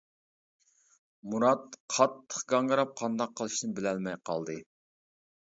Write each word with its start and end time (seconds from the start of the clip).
مۇرات 1.33 1.77
قاتتىق 1.97 2.41
گاڭگىراپ 2.53 2.97
قانداق 3.03 3.37
قىلىشنى 3.41 3.73
بىلەلمەي 3.81 4.21
قالدى. 4.31 4.57